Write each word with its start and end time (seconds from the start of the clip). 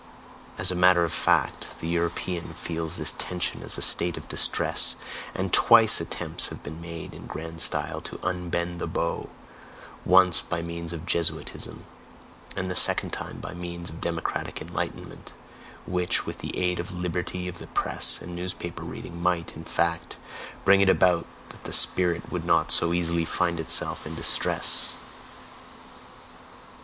As 0.57 0.71
a 0.71 0.75
matter 0.75 1.03
of 1.05 1.13
fact, 1.13 1.79
the 1.79 1.87
European 1.87 2.53
feels 2.55 2.95
this 2.97 3.13
tension 3.13 3.61
as 3.61 3.77
a 3.77 3.83
state 3.83 4.17
of 4.17 4.27
distress, 4.27 4.95
and 5.35 5.53
twice 5.53 6.01
attempts 6.01 6.47
have 6.47 6.63
been 6.63 6.81
made 6.81 7.13
in 7.13 7.27
grand 7.27 7.61
style 7.61 8.01
to 8.01 8.19
unbend 8.23 8.79
the 8.81 8.87
bow: 8.87 9.29
once 10.03 10.41
by 10.41 10.63
means 10.63 10.91
of 10.91 11.05
Jesuitism, 11.05 11.85
and 12.55 12.71
the 12.71 12.75
second 12.75 13.11
time 13.11 13.39
by 13.39 13.53
means 13.53 13.91
of 13.91 14.01
democratic 14.01 14.59
enlightenment 14.59 15.33
which, 15.85 16.25
with 16.25 16.39
the 16.39 16.57
aid 16.57 16.79
of 16.79 16.89
liberty 16.91 17.47
of 17.47 17.59
the 17.59 17.67
press 17.67 18.19
and 18.23 18.35
newspaper 18.35 18.81
reading, 18.83 19.21
might, 19.21 19.55
in 19.55 19.63
fact, 19.63 20.17
bring 20.65 20.81
it 20.81 20.89
about 20.89 21.27
that 21.49 21.63
the 21.65 21.73
spirit 21.73 22.31
would 22.31 22.43
not 22.43 22.71
so 22.71 22.91
easily 22.91 23.23
find 23.23 23.59
itself 23.59 24.07
in 24.07 24.15
"distress"! 24.15 24.93